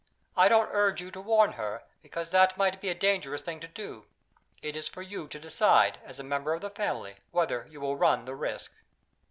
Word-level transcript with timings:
I 0.35 0.47
don't 0.49 0.69
urge 0.73 0.99
you 0.99 1.11
to 1.11 1.21
warn 1.21 1.51
her, 1.51 1.83
because 2.01 2.31
that 2.31 2.57
might 2.57 2.81
be 2.81 2.89
a 2.89 2.95
dangerous 2.95 3.41
thing 3.41 3.59
to 3.59 3.67
do. 3.67 4.07
It 4.63 4.75
is 4.75 4.87
for 4.87 5.03
you 5.03 5.27
to 5.27 5.39
decide, 5.39 5.99
as 6.03 6.19
a 6.19 6.23
member 6.23 6.53
of 6.55 6.61
the 6.61 6.71
family, 6.71 7.17
whether 7.29 7.67
you 7.69 7.79
will 7.81 7.95
run 7.97 8.25
the 8.25 8.33
risk." 8.33 8.71